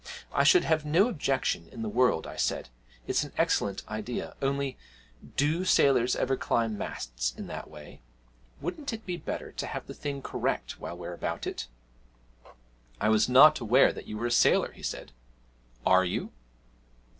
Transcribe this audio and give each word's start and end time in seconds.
'I 0.33 0.45
should 0.45 0.63
have 0.63 0.83
no 0.83 1.07
objection 1.09 1.69
in 1.71 1.83
the 1.83 1.87
world,' 1.87 2.25
I 2.25 2.35
said; 2.35 2.69
'it's 3.05 3.23
an 3.23 3.33
excellent 3.37 3.87
idea 3.87 4.35
only, 4.41 4.75
do 5.37 5.63
sailors 5.63 6.15
ever 6.15 6.35
climb 6.35 6.75
masts 6.75 7.35
in 7.37 7.45
that 7.45 7.69
way? 7.69 8.01
Wouldn't 8.61 8.93
it 8.93 9.05
be 9.05 9.15
better 9.17 9.51
to 9.51 9.67
have 9.67 9.85
the 9.85 9.93
thing 9.93 10.23
correct 10.23 10.79
while 10.79 10.97
we're 10.97 11.13
about 11.13 11.45
it?' 11.45 11.67
'I 12.99 13.09
was 13.09 13.29
not 13.29 13.59
aware 13.59 13.93
that 13.93 14.07
you 14.07 14.17
were 14.17 14.25
a 14.25 14.31
sailor,' 14.31 14.71
he 14.71 14.81
said; 14.81 15.11
'are 15.85 16.03
you?' 16.03 16.31